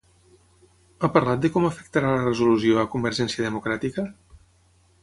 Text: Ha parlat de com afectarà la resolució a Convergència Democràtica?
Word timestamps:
Ha 1.01 1.09
parlat 1.17 1.43
de 1.43 1.51
com 1.57 1.67
afectarà 1.69 2.15
la 2.15 2.25
resolució 2.25 2.81
a 2.81 2.87
Convergència 2.95 3.47
Democràtica? 3.51 4.09